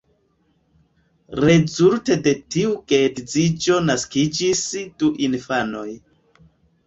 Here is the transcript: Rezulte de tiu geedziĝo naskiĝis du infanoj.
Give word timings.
Rezulte 1.43 2.15
de 2.27 2.31
tiu 2.55 2.71
geedziĝo 2.93 3.77
naskiĝis 3.91 4.63
du 5.03 5.11
infanoj. 5.27 5.87